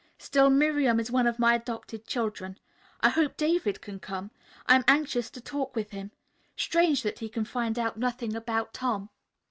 Still 0.17 0.49
Miriam 0.49 0.99
is 0.99 1.11
one 1.11 1.27
of 1.27 1.37
my 1.37 1.53
adopted 1.53 2.07
children. 2.07 2.57
I 3.01 3.09
hope 3.09 3.37
David 3.37 3.81
can 3.81 3.99
come. 3.99 4.31
I 4.65 4.75
am 4.75 4.83
anxious 4.87 5.29
to 5.29 5.39
talk 5.41 5.75
with 5.75 5.91
him. 5.91 6.09
Strange 6.57 7.03
that 7.03 7.19
he 7.19 7.29
can 7.29 7.45
find 7.45 7.77
out 7.77 7.97
nothing 7.97 8.35
about 8.35 8.73
Tom." 8.73 9.11